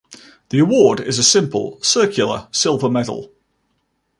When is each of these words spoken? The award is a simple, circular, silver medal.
The 0.49 0.57
award 0.57 0.99
is 0.99 1.19
a 1.19 1.23
simple, 1.23 1.77
circular, 1.83 2.47
silver 2.51 2.89
medal. 2.89 3.31